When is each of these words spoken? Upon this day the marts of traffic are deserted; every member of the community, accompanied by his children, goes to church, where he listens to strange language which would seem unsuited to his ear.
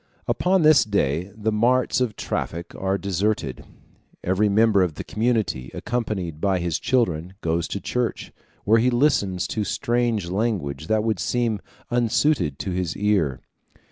Upon 0.27 0.63
this 0.63 0.83
day 0.83 1.31
the 1.35 1.51
marts 1.51 2.01
of 2.01 2.15
traffic 2.15 2.73
are 2.73 2.97
deserted; 2.97 3.65
every 4.23 4.49
member 4.49 4.81
of 4.81 4.95
the 4.95 5.03
community, 5.03 5.69
accompanied 5.75 6.41
by 6.41 6.57
his 6.57 6.79
children, 6.79 7.35
goes 7.41 7.67
to 7.67 7.79
church, 7.79 8.33
where 8.65 8.79
he 8.79 8.89
listens 8.89 9.45
to 9.49 9.63
strange 9.63 10.27
language 10.31 10.87
which 10.89 11.01
would 11.05 11.19
seem 11.19 11.61
unsuited 11.91 12.57
to 12.57 12.71
his 12.71 12.97
ear. 12.97 13.41